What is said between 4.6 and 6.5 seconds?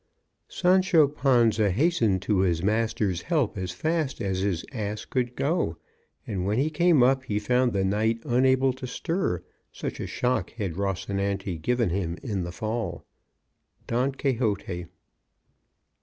ass could go, and